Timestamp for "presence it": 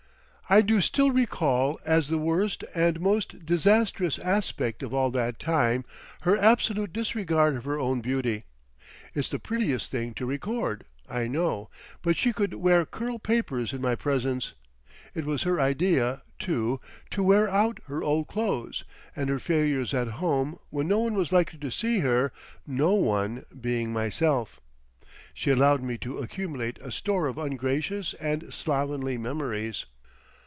13.95-15.23